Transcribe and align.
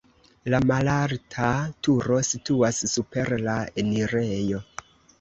La 0.53 0.59
malalta 0.71 1.51
turo 1.89 2.19
situas 2.31 2.83
super 2.97 3.37
la 3.47 3.63
enirejo. 3.87 4.69